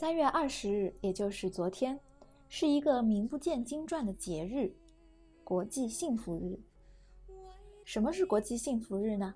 [0.00, 2.00] 三月二十日，也就是昨天，
[2.48, 4.72] 是一个名不见经传的节日——
[5.44, 6.58] 国际幸福日。
[7.84, 9.34] 什么是国际幸福日呢？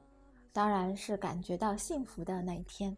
[0.55, 2.97] 当然是感觉到幸福的那一天。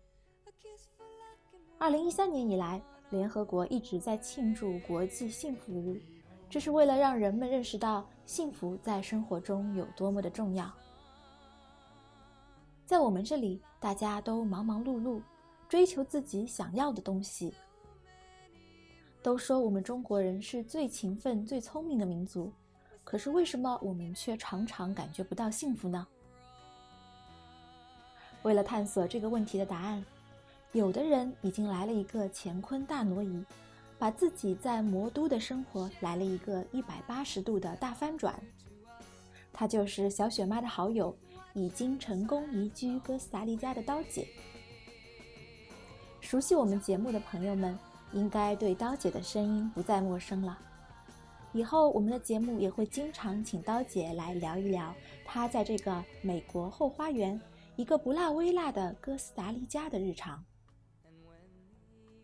[1.76, 6.00] 二零一三年以来，联合国一直在庆祝国际幸福日，
[6.48, 10.72] 这是为了让人们认识到幸福在生活中有多么的重要。
[12.84, 15.20] 在我们这里，大家都忙忙碌碌，
[15.68, 17.52] 追求自己想要的东西。
[19.22, 22.52] 都说我们中国人是最勤奋、最聪明的民族，
[23.02, 26.06] 可是为什么我们却常常感觉不到幸福呢？
[28.42, 30.04] 为了探索这个问题的答案，
[30.72, 33.44] 有的人已经来了一个乾坤大挪移，
[33.98, 38.38] 把自己在魔都的生活来了一个一百八十度的大翻转。
[39.52, 41.16] 他就是小雪妈的好友。
[41.58, 44.28] 已经成功移居哥斯达黎加的刀姐，
[46.26, 47.78] 熟悉我们节目的朋友们
[48.10, 50.58] 应该对刀姐的声音不再陌生了。
[51.52, 54.92] 以后我们的节目也会经常请刀姐来聊一聊
[55.24, 57.40] 她在这个美国后花园、
[57.76, 60.44] 一个不辣微辣的哥斯达黎加的日常。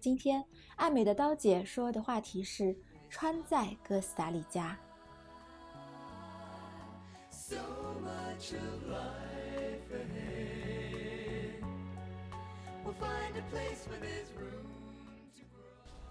[0.00, 0.44] 今天
[0.74, 2.76] 爱美的刀姐说的话题是
[3.08, 4.76] 穿在哥斯达黎加。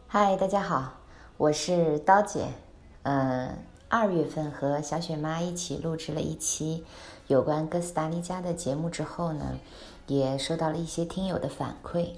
[0.07, 0.93] 嗨，大家好，
[1.37, 2.47] 我是刀姐。
[3.03, 6.83] 嗯，二月份和小雪妈一起录制了一期
[7.27, 9.57] 有关哥斯达黎加的节目之后呢，
[10.07, 12.09] 也收到了一些听友的反馈。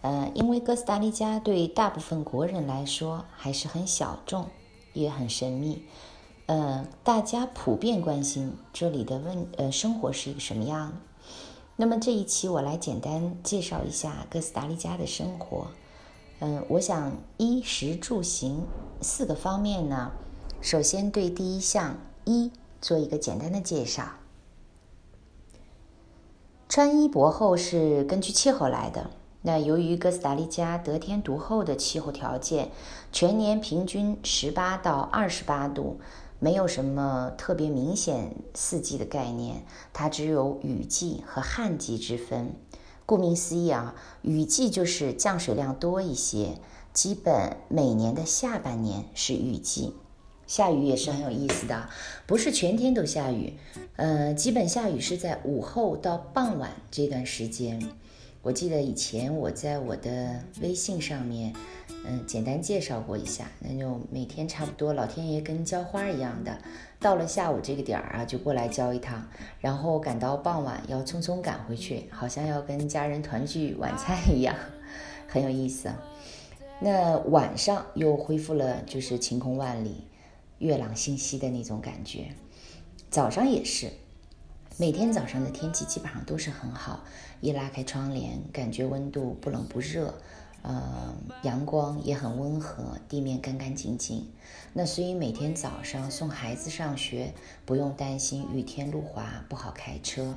[0.00, 4.46] 嗯，因为哥斯达黎加对大部分国人来说还是很小众，
[4.94, 5.84] 也很神秘。
[6.46, 10.92] 呃，大家普遍关心这里的问呃生活是一个什么样。
[11.76, 15.66] 那么这一期我来简单介绍一下哥斯达黎加的生活。
[16.40, 18.64] 嗯，我想衣食住行
[19.00, 20.12] 四个方面呢，
[20.60, 24.04] 首先对第一项衣做一个简单的介绍。
[26.68, 29.10] 穿衣薄厚是根据气候来的。
[29.42, 32.70] 那由于哥斯达黎加得天独厚的气候条件，
[33.12, 36.00] 全年平均十八到二十八度。
[36.38, 42.54] 没有什么特别明显四季的概念，它只有雨季和旱季之分。
[43.06, 46.58] 顾名思义啊，雨季就是降水量多一些，
[46.92, 49.94] 基本每年的下半年是雨季。
[50.46, 51.88] 下雨也是很有意思的，
[52.26, 53.54] 不是全天都下雨，
[53.96, 57.80] 呃，基本下雨是在午后到傍晚这段时间。
[58.44, 61.52] 我记得以前我在我的微信上面。
[62.06, 66.58] 嗯，简单介绍过一下，那就每天差不多，老天爷跟浇花一样的，
[67.00, 69.26] 到了下午这个点儿啊，就过来浇一趟，
[69.58, 74.54] 然后赶到傍晚要匆匆赶回去，好像要跟家人团聚晚餐一样，
[75.26, 75.90] 很有意思。
[76.78, 80.04] 那晚上又恢复了，就是晴空万里、
[80.58, 82.26] 月朗星稀的那种感觉。
[83.08, 83.90] 早上也是，
[84.76, 87.02] 每天早上的天气基本上都是很好，
[87.44, 90.14] 一拉开窗帘，感觉温度不冷不热。
[90.62, 94.26] 呃，阳光也很温和，地面干干净净。
[94.72, 97.34] 那所以每天早上送孩子上学，
[97.66, 100.34] 不用担心雨天路滑不好开车。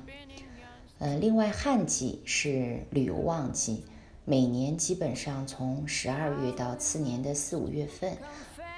[1.00, 3.86] 呃，另外旱季是旅游旺季，
[4.26, 8.18] 每年基本上从十二月到次年的四五月份，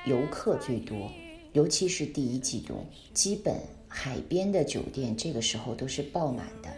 [0.05, 1.09] 游客最多，
[1.53, 3.55] 尤其是第一季度，基本
[3.87, 6.69] 海边的酒店这个时候都是爆满的。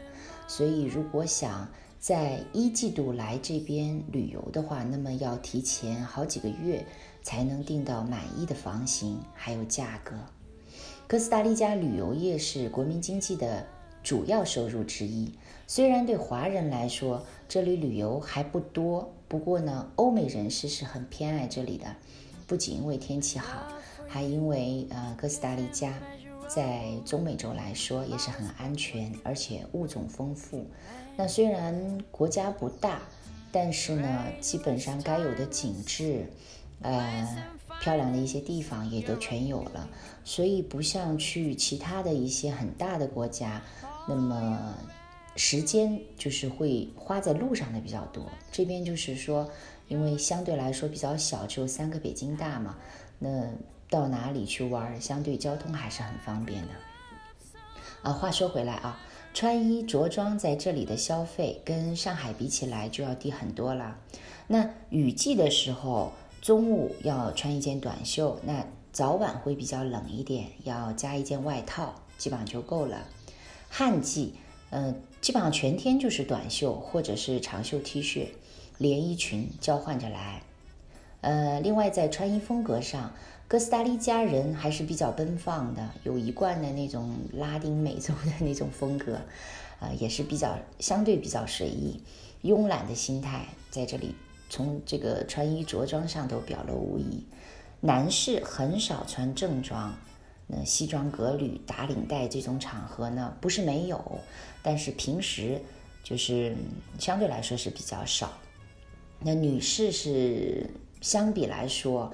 [0.51, 1.65] 所以如果想
[1.97, 6.85] 在一季度来这边旅游的话，那么要提前好几个月
[7.23, 10.13] 才能订到满意的房型，还有价格。
[11.07, 13.65] 哥斯达黎加旅游业是国民经济的
[14.03, 15.31] 主要收入之一。
[15.67, 21.85] 虽然对华人来说这里旅游还不多，不过呢，欧美人士是很偏爱这里的。
[22.45, 23.69] 不仅因为天气好，
[24.05, 25.93] 还因为呃，哥斯达黎加
[26.53, 30.65] 在中美洲来说也是很安全，而且物种丰富。
[31.15, 33.01] 那虽然国家不大，
[33.51, 36.25] 但是呢，基本上该有的景致，
[36.81, 37.27] 呃，
[37.79, 39.87] 漂亮的一些地方也都全有了。
[40.25, 43.61] 所以不像去其他的一些很大的国家，
[44.07, 44.75] 那么
[45.37, 48.25] 时间就是会花在路上的比较多。
[48.51, 49.49] 这边就是说，
[49.91, 52.77] 因为相对来说比较小，只有三个北京大嘛，
[53.19, 53.49] 那
[53.89, 56.69] 到哪里去玩，相对交通还是很方便的。
[58.01, 58.97] 啊，话说回来啊。
[59.33, 63.97] 穿衣着装在这里的消费跟上海比起来就要低很多了。
[64.47, 66.11] 那雨季的时候，
[66.41, 73.07] 中午要穿一件短袖，那早晚会比较冷一点，要加一件外套，基本上就够了。
[73.69, 74.35] 旱季，
[74.71, 78.27] 嗯，基本上全天就是短袖或者是长袖 T 恤，
[78.81, 80.41] 连衣裙交换着来。
[81.21, 83.13] 呃，另外在穿衣风格上，
[83.47, 89.21] 哥斯达黎加人还是比较奔放的，有一贯的那种拉丁美洲的那种风格，
[89.79, 92.01] 呃，也是比较相对比较随意、
[92.41, 94.15] 慵懒的心态，在这里
[94.49, 97.23] 从这个穿衣着装上都表露无遗。
[97.81, 99.93] 男士很少穿正装，
[100.47, 104.19] 那西装革履、打领带这种场合呢，不是没有，
[104.63, 105.61] 但是平时
[106.03, 106.55] 就是
[106.97, 108.31] 相对来说是比较少。
[109.23, 110.69] 那女士是
[111.01, 112.11] 相比来说。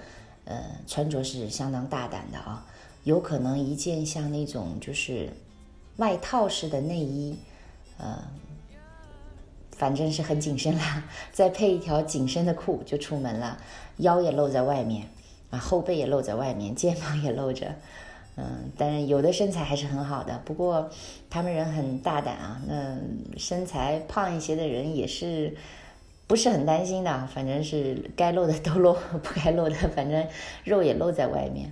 [0.49, 2.65] 呃，穿着是相当大胆的啊，
[3.03, 5.29] 有可能一件像那种就是
[5.97, 7.35] 外套式的内衣，
[7.97, 8.17] 呃，
[9.75, 13.61] 反正是很紧身啦， 再配一条紧身的裤就出门了，
[13.97, 15.09] 腰也露在外面
[15.49, 17.75] 啊，后背也露在外面，肩膀也露着，
[18.37, 20.89] 嗯，但是有的身材还是很好的，不过
[21.29, 22.97] 他们人很大胆啊，那
[23.37, 25.57] 身材胖一些的人也是。
[26.27, 28.93] 不是很担心的，反正是该露的都露，
[29.23, 30.27] 不该露的反正
[30.65, 31.71] 肉也露在外面。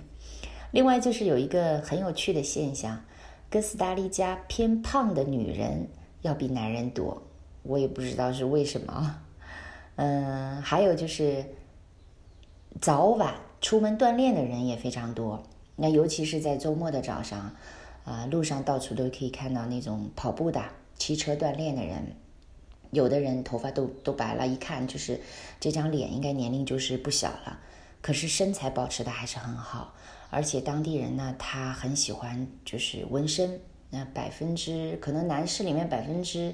[0.70, 3.04] 另外就是有一个很有趣的现象，
[3.50, 5.88] 哥斯达黎加偏胖的女人
[6.22, 7.22] 要比男人多，
[7.62, 9.20] 我也不知道是为什么。
[9.96, 11.44] 嗯，还有就是
[12.80, 15.42] 早晚出门锻炼的人也非常多，
[15.76, 17.54] 那尤其是在周末的早上，
[18.04, 20.62] 啊，路上到处都可以看到那种跑步的、
[20.96, 22.16] 骑车锻炼的人。
[22.90, 25.20] 有的人头发都都白了，一看就是
[25.60, 27.58] 这张脸应该年龄就是不小了，
[28.00, 29.94] 可是身材保持的还是很好。
[30.28, 33.60] 而且当地人呢，他很喜欢就是纹身，
[33.90, 36.52] 那百分之可能男士里面百分之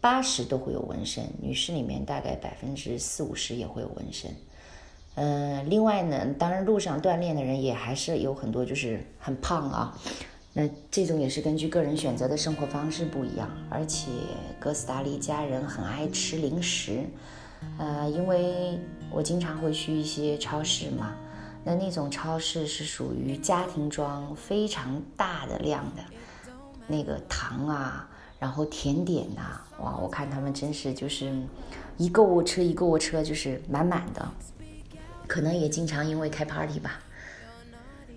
[0.00, 4.34] 八十都会有纹身，女士里面大概百分之四五十也会有纹身。
[5.14, 9.98] 嗯，另外呢，当然路上锻炼的人也还是有很多，就是很胖啊。
[10.54, 14.10] 那这种也是根据个人选择的生活方式不一样，而且
[14.60, 17.06] 哥斯达黎加人很爱吃零食，
[17.78, 18.78] 呃，因为
[19.10, 21.14] 我经常会去一些超市嘛，
[21.64, 26.02] 那那种超市是属于家庭装，非常大的量的，
[26.86, 28.06] 那个糖啊，
[28.38, 31.32] 然后甜点呐，哇，我看他们真是就是
[31.96, 34.30] 一购物车一购物车就是满满的，
[35.26, 37.00] 可能也经常因为开 party 吧，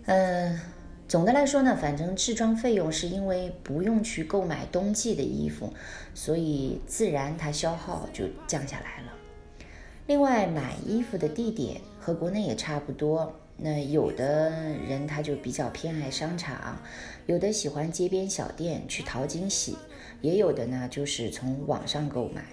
[0.07, 0.59] 嗯。
[1.07, 5.71] 总的来说呢，反正置装费用是因为不用去购买冬季的衣服，
[6.15, 9.13] 所以自然它消耗就降下来了。
[10.07, 13.31] 另外，买衣服的地点和国内也差不多。
[13.55, 16.77] 那有的人他就比较偏爱商场，
[17.27, 19.77] 有的喜欢街边小店去淘惊喜，
[20.21, 22.43] 也有的呢就是从网上购买。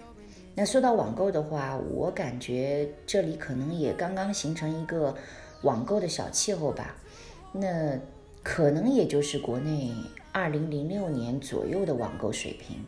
[0.55, 5.15] 那说到网购的话，我感觉这里可能也刚刚形成一个
[5.63, 6.95] 网购的小气候吧。
[7.51, 7.99] 那。
[8.43, 9.93] 可能也就是国内
[10.33, 12.85] 二零零六年左右的网购水平，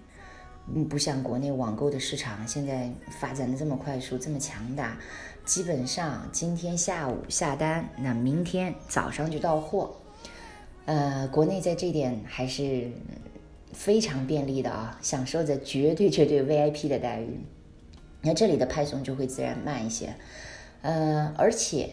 [0.75, 2.91] 嗯，不像国内网购的市场现在
[3.21, 4.99] 发展的这么快速、这么强大，
[5.45, 9.95] 基本上今天下午下单，那明天早上就到货。
[10.87, 12.91] 呃，国内在这点还是
[13.73, 17.39] 非常便利的啊，享受着绝对绝对 VIP 的待遇。
[18.23, 20.15] 那这里的派送就会自然慢一些，
[20.83, 21.91] 呃，而且。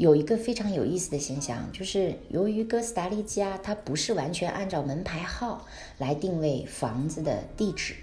[0.00, 5.66] 有一个非常有意思的现象，就是由于哥斯达黎加它不是完全按照门牌号
[5.98, 7.96] 来定位房子的地址，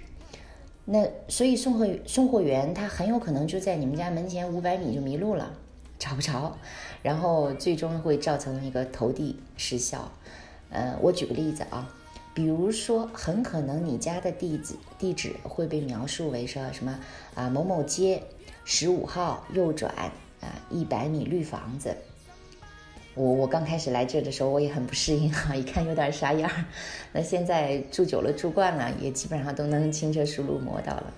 [0.86, 5.51] 那所以送货送货员他很有可能就在你们家门前五百米就迷路了，
[5.98, 6.56] 找不着，
[7.01, 10.12] 然后最终会造成一个投递失效。
[10.70, 11.92] 呃，我举个例子啊，
[12.36, 17.00] 比如说很可能你家的地址地址会被描述为说什么
[17.34, 18.22] 啊某某街
[18.66, 20.12] 十五号右转。
[20.41, 21.96] 啊，一百米绿房子，
[23.15, 26.65] 我我刚开始来这的时候，我也很不适应哈，一看有点啥样儿。
[27.12, 31.13] 那现在住久了，住惯了，也基本上都能轻车熟路摸到了。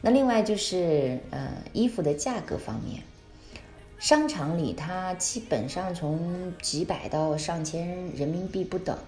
[0.00, 3.02] 那另外就是，呃，衣服的价格方面，
[3.98, 8.98] 商场里它基本上从几百到上千人民币不等，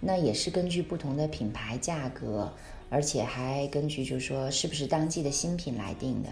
[0.00, 2.52] 那也是根据不同的品牌价格，
[2.88, 6.30] 而且还根据就是说是不是当季的新品来定的。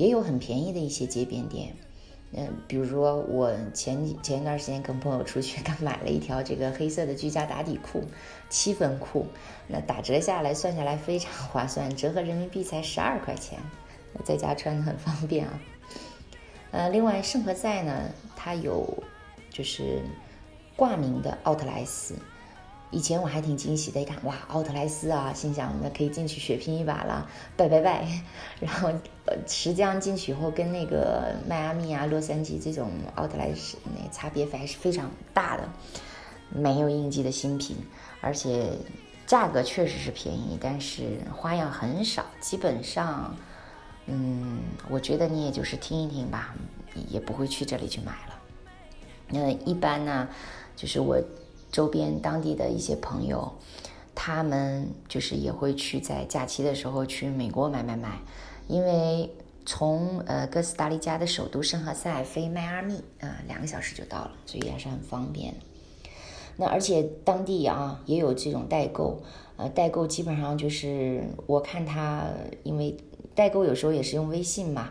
[0.00, 1.76] 也有很便宜的一些街边店，
[2.32, 8.02] 嗯，比如说我前前一段时间跟朋友出去，刚买了一条这个黑色的居家打底裤，
[8.48, 9.26] 七分裤，
[9.68, 13.58] 那打折下来算下来非常划算，折合人民币才十二块钱，
[14.24, 15.60] 在家穿的很方便啊。
[16.70, 19.04] 呃，另外圣何塞呢，它有
[19.50, 20.00] 就是
[20.76, 22.14] 挂名的奥特莱斯。
[22.90, 28.06] 以前我还挺惊喜的，一看哇，奥特莱斯啊，心想那可以进去血拼一把了，拜拜拜。
[28.60, 28.88] 然后
[29.26, 35.68] 呃，实际上进去以后，跟那个迈阿密啊、洛杉矶这种奥特莱斯那差别还是非常大的。
[36.52, 37.76] 没有应季的新品，
[38.20, 38.72] 而且
[39.24, 43.36] 价格确实是便宜，但是花样很少，基本上，
[44.06, 46.56] 嗯，我觉得你也就是听一听吧，
[47.08, 48.40] 也不会去这里去买了。
[49.28, 50.28] 那一般呢，
[50.74, 51.22] 就是我
[51.70, 53.52] 周边当地的一些朋友，
[54.14, 58.18] 他们就是也会去在假期的时候去美国买买买，
[58.68, 59.30] 因为
[59.64, 65.54] 从呃哥斯达黎加的首都圣何塞飞迈阿密啊，两个小时就到了，所以还是很方便。
[66.56, 69.22] 那而且当地啊也有这种代购，
[69.56, 72.26] 呃，代购基本上就是我看他，
[72.64, 72.96] 因为
[73.34, 74.90] 代购有时候也是用微信嘛，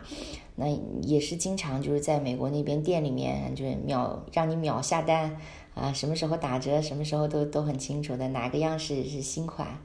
[0.56, 0.66] 那
[1.02, 5.36] 也是经常就是在美国那边店里面就是秒让你秒下单
[5.74, 9.78] 啊，什么时候打折，什么时候都都很清楚的，哪个样式是新款。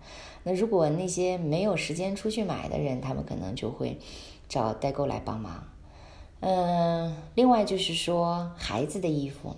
[0.44, 3.98] 那如果那些没有时间出去买的人，他们可能就会
[4.48, 5.64] 找代购来帮忙。
[6.42, 9.56] 嗯，另外就是说孩子的衣服。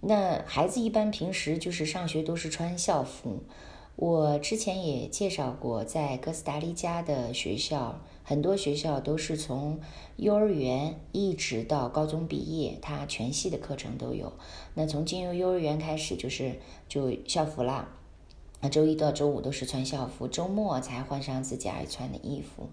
[0.00, 3.42] 那孩子一般平时就是上学都是穿校服。
[3.96, 9.78] 我之前也介绍过，在哥斯达黎加的学校，很多学校都是从
[10.16, 14.32] 幼儿园一直到高中毕业，它全系的课程都有。
[14.74, 17.88] 那从进入幼儿园开始就是就校服啦，
[18.60, 22.68] 那周一到周五都是穿校服，周末才换上自己爱穿的衣服。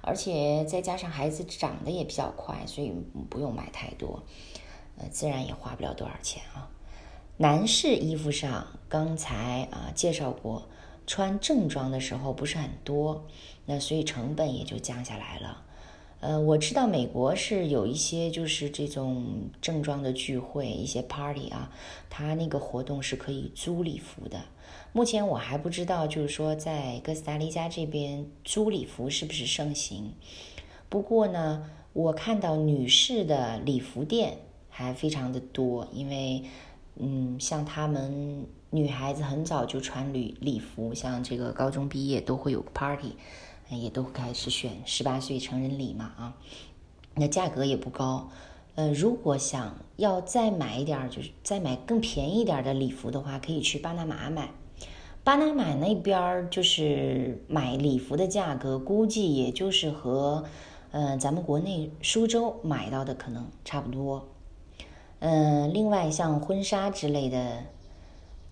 [0.00, 2.90] 而且再加上孩子长得也比较快，所以
[3.28, 4.22] 不用买太多。
[4.96, 6.70] 呃，自然也花不了多少钱啊。
[7.36, 10.66] 男士衣服上，刚才啊介绍过，
[11.06, 13.26] 穿正装的时候不是很多，
[13.66, 15.62] 那所以成本也就降下来了。
[16.20, 21.70] 呃，我知道美国是有一些就是这种正装的聚会，一些 party 啊，
[22.08, 24.40] 他那个活动是可以租礼服的。
[24.92, 30.12] 目前我还不知道，就是说在哥斯达黎加这边租礼服是不是盛行。
[30.88, 34.38] 不过呢，我看到女士的礼服店。
[34.76, 36.42] 还非常的多，因为，
[36.96, 38.44] 嗯，像他们
[38.74, 43.14] 女孩子很早就穿礼礼服，像这个高中毕业都会有个 party，
[43.70, 46.34] 也都开始选十八岁成人礼嘛啊，
[47.14, 48.30] 那价格也不高，
[48.74, 54.50] 呃，如果想要再买一点儿，就是再买更便宜一点的礼服的话，可以去巴拿马买，
[55.22, 60.42] 巴拿马那边儿就是买礼服的价格，估计也就是和，
[60.90, 64.30] 呃，咱们国内苏州买到的可能差不多。
[65.20, 67.62] 嗯，另外像婚纱之类的，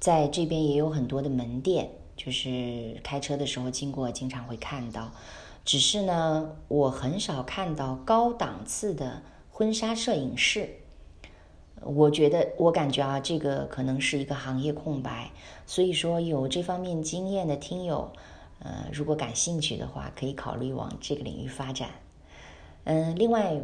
[0.03, 5.13] 在这边也有很多的门店，就是开车的时候经过经常会看到。
[5.65, 10.71] 只是呢，我很少看到高档次的婚纱摄影室。
[11.83, 15.31] 我觉得，我感觉啊，这个可能是一个行业空白。
[15.67, 18.11] 所以说，有这方面经验的听友，
[18.59, 21.91] 呃，如果感兴趣的话，可以考虑往这个领域发展。
[22.83, 23.61] 嗯，另外。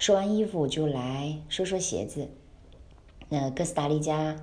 [0.00, 2.28] 说完衣服就来说说鞋子。
[3.28, 4.36] 那哥斯达黎加，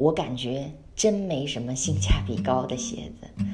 [0.00, 3.44] 我感觉真没什么性价比高的鞋子。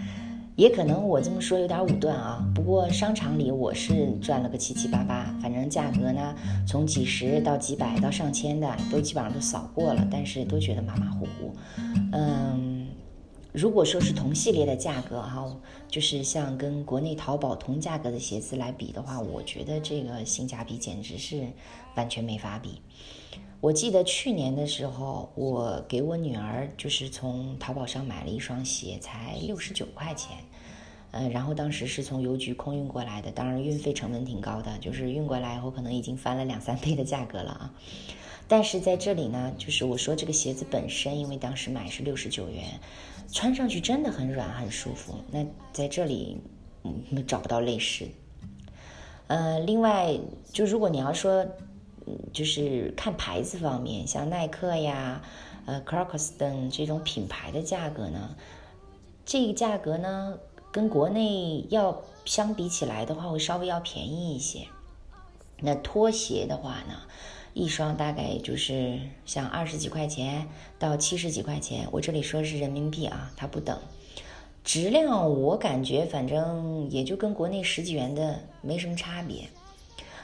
[0.55, 2.49] 也可能我这么说有点武断啊。
[2.55, 11.53] 不过商场里我是赚了个七七八八，反正价格呢，从几十到几百到上千的都基本上都扫过了，但是都觉得马马虎虎。
[12.13, 12.87] 嗯。
[13.53, 15.45] 如果说是同系列的价格哈，
[15.89, 21.43] 就是像跟国内淘宝同价格的鞋子来比的话，我觉得这个性价比简直是
[21.95, 22.83] 完全没法比。
[23.61, 30.37] 我记得去年的时候，我给我女儿就是从淘宝上买了一双鞋，才六十九块钱，
[31.13, 37.75] 嗯，然后当时是从邮局空运过来的，当然运费成本挺高的，就是运过来以后可能已经翻了两三倍的价格了啊。
[38.49, 42.65] 但是在这里呢，就是我说这个鞋子本身，因为当时买是六十九元。
[43.33, 45.17] 穿上去真的很软很舒服。
[45.33, 46.39] 那在这里，
[46.85, 48.07] 嗯，找不到类似。
[49.27, 50.17] 呃，另外，
[50.53, 51.45] 就如果你要说，
[52.33, 55.23] 就是看牌子方面，像耐克呀、
[55.65, 58.37] 呃，Crocs 等这种品牌的价格呢，
[59.25, 60.39] 这个价格呢，
[60.71, 64.67] 跟国内要相比起来的话，会稍微要便宜一些。
[65.61, 66.95] 那拖鞋的话呢？
[67.55, 70.47] 一双大概就是像二十几块钱
[70.79, 73.79] 到七十几块钱，我这里说是人民币啊，它不等。
[74.63, 79.49] 质量我感觉反正也就跟国内十几元的没什么差别。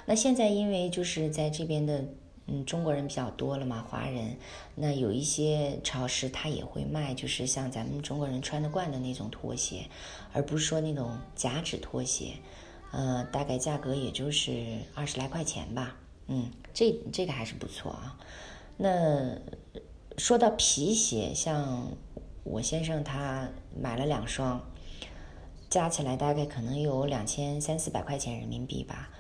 [0.05, 2.05] 那现在因为就是在这边的
[2.47, 4.37] 嗯中国人比较多了嘛，华人，
[4.75, 9.87] 那有一些超市它也会卖，就是像咱们中国人穿得惯的那种拖鞋，
[10.33, 12.33] 而不是说那种假趾拖鞋，
[12.91, 15.97] 呃，大概价格也就是二十来块钱吧。
[16.27, 18.19] 嗯，这这个还是不错啊。
[18.77, 19.39] 那
[20.19, 21.89] 说到皮鞋，像
[22.43, 23.49] 我先生他
[23.81, 24.61] 买了两双，
[25.71, 29.11] 加起来大概可能有两千三四百块钱人民币吧。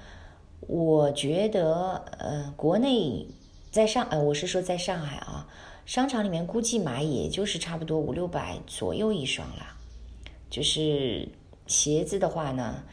[0.68, 3.26] 我觉得，呃，国内
[3.70, 5.48] 在上，呃，我是说在上海啊，
[5.84, 9.66] 商场里面估计买也就是差不多五六百左右一双了。
[10.48, 11.28] 就是
[11.66, 12.84] 鞋子的话呢，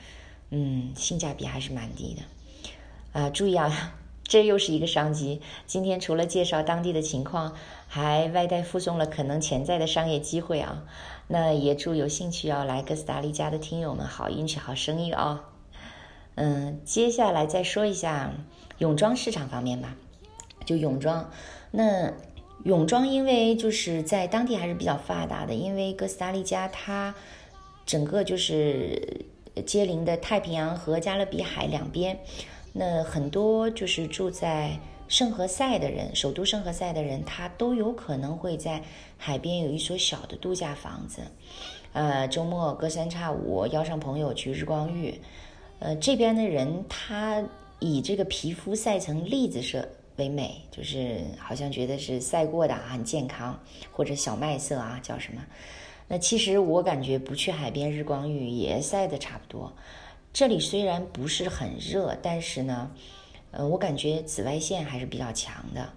[0.49, 3.19] 嗯，性价比还是蛮低的。
[3.19, 3.95] 啊，注意啊！
[4.23, 5.41] 这又是一个商机。
[5.65, 7.55] 今天除了介绍当地的情况，
[7.87, 10.83] 还外带附送了可能潜在的商业机会啊！
[11.27, 15.48] 那也祝有兴趣要来哥斯达黎加的听友们好运气、好生意啊！
[16.41, 18.31] 嗯，接下来再说一下
[18.77, 19.93] 泳装市场方面吧。
[20.65, 21.29] 就泳装，
[21.71, 22.13] 那
[22.63, 27.13] 泳装因为就是在当地还是比较发达的，因为哥斯达黎加它
[27.85, 29.25] 整个就是
[29.65, 32.17] 接邻的太平洋和加勒比海两边。
[32.71, 34.79] 那很多就是住在
[35.09, 38.81] 圣何塞的人，首都圣何塞的人，他都有可能会在
[39.17, 41.21] 海边有一所小的度假房子。
[41.91, 45.19] 呃，周末隔三差五邀上朋友去日光浴。
[45.79, 47.43] 呃，这边的人他
[47.79, 53.57] 以这个皮肤晒成栗子色为美，就是好像觉得是晒过的啊很健康，
[53.91, 55.41] 或者小麦色啊，叫什么？
[56.07, 59.71] 那其实我感觉不去海边日光浴也晒的差不多。
[60.33, 62.91] 这里虽然不是很热，但是呢，
[63.51, 65.87] 呃，我感觉紫外线还是比较强的。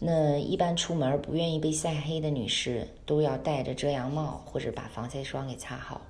[0.00, 6.00] 那一般出门不愿意被晒黑的女士都要戴着遮阳帽，或者把防晒霜给擦好。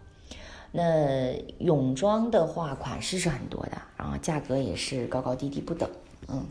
[0.73, 5.89] 那泳装的话，款式是很多的，然后价格也是高高低低不等。
[6.29, 6.45] 嗯，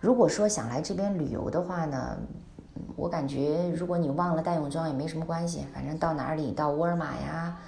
[0.00, 2.18] 如果说想来这边旅游的话呢，
[2.96, 7.58] 我感觉如果你忘了带泳装也没什么关系，反正到哪里到沃尔玛呀。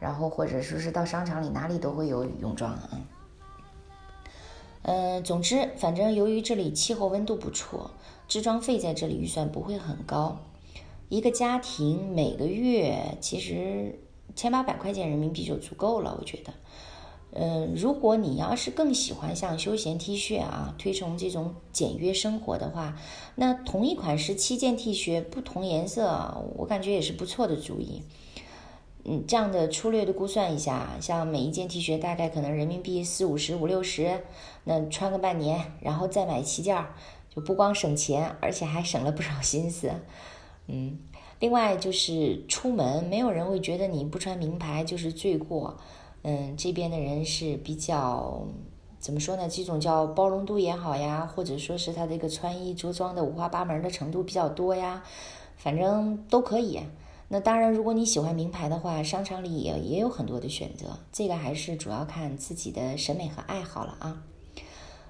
[0.00, 2.88] 然后或者说是到商场里哪里都会有泳装啊，
[4.82, 7.90] 嗯，总之反正由于这里气候温度不错，
[8.28, 10.38] 支装费在这里预算不会很高，
[11.08, 13.98] 一个家庭每个月其实
[14.34, 16.52] 千八百块钱人民币就足够了，我觉得。
[17.30, 22.96] 嗯，如果你要是更喜欢像休闲 T 恤啊，推崇这种简约生活的话，
[23.34, 28.02] 那同一款十七件 T 恤不同颜色，我感觉也是不错的主意。
[29.04, 34.22] 嗯，这样的粗略的估算一下，像每一件 T 恤大概可能人民币四五十、五六十，
[34.64, 36.82] 那穿个半年，然后再买七件，
[37.28, 39.92] 就不光省钱，而且还省了不少心思。
[40.68, 40.98] 嗯，
[41.40, 45.76] 另外就是出门，没有人会觉得你不穿名牌就是罪过。
[46.22, 48.46] 嗯，这边的人是比较
[48.98, 49.48] 怎么说呢？
[49.48, 55.02] 这种叫包容度也好呀，或者说是他这个穿衣着装的五花八门的程度比较多呀，
[55.56, 56.80] 反正都可以。
[57.30, 60.98] 那当然，如果你喜欢名牌的话，商场里也也有很多的选择。
[61.12, 64.22] 这个还是主要看自己的审美和爱好了啊。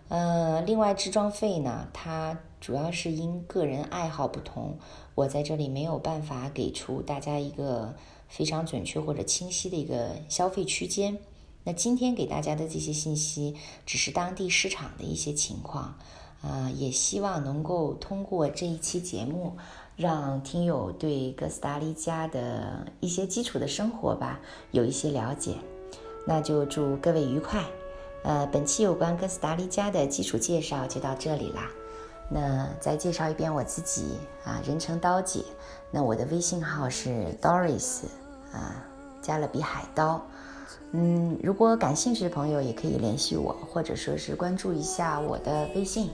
[0.09, 4.79] 呃，另外置装费呢，它主要是因个人爱好不同，
[5.15, 7.95] 我在这里没有办法给出大家一个
[8.29, 11.19] 非常准确或者清晰的一个消费区间。
[11.65, 15.97] 那今天给大家的这些信息，只是当地市场的一些情况，
[16.43, 19.57] 啊，也希望能够通过这一期节目。
[19.97, 24.39] 让听友对哥斯达黎加的一些基础的生活吧
[24.71, 25.57] 有一些了解，
[26.25, 27.65] 那就祝各位愉快。
[28.23, 31.69] 呃，本期有关哥斯达黎加的基础介绍就到这里啦。
[32.29, 35.43] 那再介绍一遍我自己啊，人称刀姐。
[35.91, 38.03] 那我的微信号是 Doris
[38.53, 38.85] 啊，
[39.23, 40.21] 加勒比海刀。
[40.93, 46.11] 嗯，如果感兴趣的朋友也可以联系我，或者说是关注一下我的微信。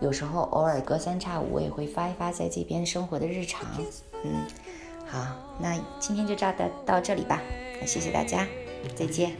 [0.00, 3.66] 有时候偶尔隔三差五，我也会发一发在这边生活的日常。
[4.24, 4.44] 嗯，
[5.06, 5.24] 好，
[5.58, 6.52] 那今天就到
[6.84, 7.40] 到这里吧，
[7.86, 8.46] 谢谢大家，
[8.96, 9.36] 再见。